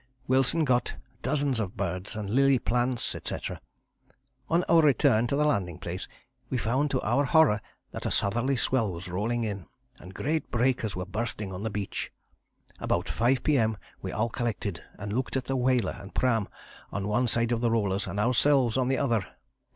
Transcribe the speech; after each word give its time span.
Wilson 0.27 0.65
got 0.65 0.95
dozens 1.21 1.59
of 1.59 1.77
birds, 1.77 2.15
and 2.15 2.27
Lillie 2.27 2.57
plants, 2.57 3.13
etc. 3.13 3.61
On 4.49 4.63
our 4.63 4.81
return 4.81 5.27
to 5.27 5.35
the 5.35 5.45
landing 5.45 5.77
place 5.77 6.07
we 6.49 6.57
found 6.57 6.89
to 6.89 7.01
our 7.01 7.25
horror 7.25 7.61
that 7.91 8.07
a 8.07 8.09
southerly 8.09 8.55
swell 8.55 8.91
was 8.91 9.07
rolling 9.07 9.43
in, 9.43 9.67
and 9.99 10.15
great 10.15 10.49
breakers 10.49 10.95
were 10.95 11.05
bursting 11.05 11.53
on 11.53 11.61
the 11.61 11.69
beach. 11.69 12.11
About 12.79 13.07
five 13.07 13.43
P.M. 13.43 13.77
we 14.01 14.11
all 14.11 14.29
collected 14.29 14.83
and 14.97 15.13
looked 15.13 15.37
at 15.37 15.45
the 15.45 15.55
whaler 15.55 15.95
and 16.01 16.15
pram 16.15 16.47
on 16.91 17.07
one 17.07 17.27
side 17.27 17.51
of 17.51 17.61
the 17.61 17.69
rollers 17.69 18.07
and 18.07 18.19
ourselves 18.19 18.79
on 18.79 18.87
the 18.87 18.97
other. 18.97 19.23